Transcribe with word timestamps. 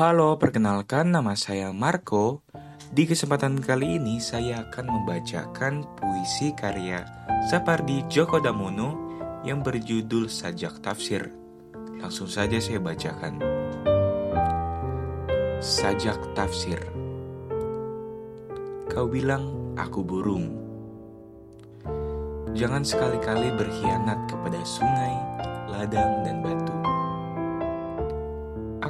Halo, 0.00 0.40
perkenalkan 0.40 1.12
nama 1.12 1.36
saya 1.36 1.76
Marco. 1.76 2.40
Di 2.88 3.04
kesempatan 3.04 3.60
kali 3.60 4.00
ini 4.00 4.16
saya 4.16 4.64
akan 4.64 4.88
membacakan 4.88 5.84
puisi 5.92 6.56
karya 6.56 7.04
Sapardi 7.52 8.08
Djoko 8.08 8.40
Damono 8.40 8.96
yang 9.44 9.60
berjudul 9.60 10.32
Sajak 10.32 10.80
Tafsir. 10.80 11.28
Langsung 12.00 12.32
saja 12.32 12.56
saya 12.56 12.80
bacakan. 12.80 13.44
Sajak 15.60 16.32
Tafsir 16.32 16.80
Kau 18.88 19.04
bilang 19.04 19.76
aku 19.76 20.00
burung. 20.00 20.48
Jangan 22.56 22.88
sekali-kali 22.88 23.52
berkhianat 23.52 24.32
kepada 24.32 24.64
sungai, 24.64 25.12
ladang, 25.68 26.24
dan 26.24 26.40
batu. 26.40 26.89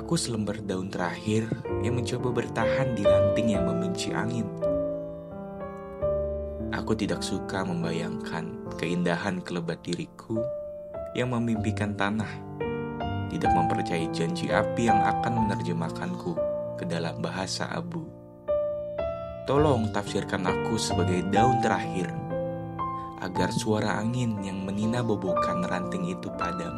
Aku 0.01 0.17
selembar 0.17 0.57
daun 0.65 0.89
terakhir 0.89 1.45
yang 1.85 2.01
mencoba 2.01 2.33
bertahan 2.33 2.97
di 2.97 3.05
ranting 3.05 3.53
yang 3.53 3.69
membenci 3.69 4.09
angin. 4.17 4.49
Aku 6.73 6.97
tidak 6.97 7.21
suka 7.21 7.61
membayangkan 7.69 8.65
keindahan 8.81 9.45
kelebat 9.45 9.85
diriku 9.85 10.41
yang 11.13 11.37
memimpikan 11.37 11.93
tanah, 11.93 12.33
tidak 13.29 13.53
mempercayai 13.53 14.09
janji 14.09 14.49
api 14.49 14.89
yang 14.89 15.05
akan 15.05 15.45
menerjemahkanku 15.45 16.33
ke 16.81 16.89
dalam 16.89 17.21
bahasa 17.21 17.69
abu. 17.69 18.09
Tolong 19.45 19.93
tafsirkan 19.93 20.49
aku 20.49 20.81
sebagai 20.81 21.29
daun 21.29 21.61
terakhir, 21.61 22.09
agar 23.21 23.53
suara 23.53 24.01
angin 24.01 24.41
yang 24.41 24.65
menina 24.65 25.05
bobokan 25.05 25.61
ranting 25.69 26.09
itu 26.09 26.33
padam. 26.41 26.73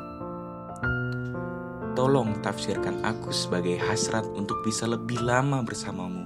Tolong 1.92 2.40
tafsirkan 2.40 3.04
aku 3.04 3.36
sebagai 3.36 3.76
hasrat 3.76 4.24
untuk 4.32 4.64
bisa 4.64 4.88
lebih 4.88 5.20
lama 5.20 5.60
bersamamu. 5.60 6.24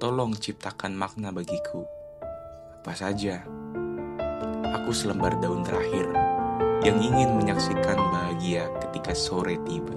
Tolong 0.00 0.32
ciptakan 0.32 0.96
makna 0.96 1.36
bagiku. 1.36 1.84
Apa 2.80 2.96
saja, 2.96 3.44
aku 4.72 4.96
selembar 4.96 5.36
daun 5.36 5.60
terakhir 5.60 6.08
yang 6.80 6.96
ingin 6.96 7.36
menyaksikan 7.36 8.00
bahagia 8.08 8.72
ketika 8.88 9.12
sore 9.12 9.60
tiba. 9.68 9.92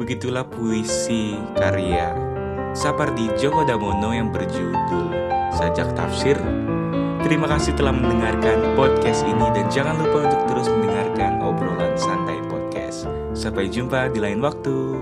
Begitulah 0.00 0.48
puisi 0.48 1.36
karya 1.60 2.16
Sapardi 2.72 3.28
Djoko 3.36 3.68
Damono 3.68 4.16
yang 4.16 4.32
berjudul 4.32 5.12
Sajak 5.52 5.92
Tafsir. 5.92 6.40
Terima 7.20 7.44
kasih 7.44 7.76
telah 7.76 7.92
mendengarkan 7.92 8.72
podcast 8.72 9.20
ini 9.28 9.52
dan 9.52 9.68
jangan 9.68 10.00
lupa 10.00 10.32
untuk 10.32 10.42
terus 10.48 10.68
podcast. 10.72 11.03
Sampai 13.44 13.68
jumpa 13.68 14.08
di 14.08 14.24
lain 14.24 14.40
waktu. 14.40 14.96